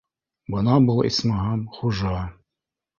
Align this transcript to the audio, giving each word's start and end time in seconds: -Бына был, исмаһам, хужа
-Бына 0.53 0.79
был, 0.87 1.03
исмаһам, 1.11 1.63
хужа 1.79 2.27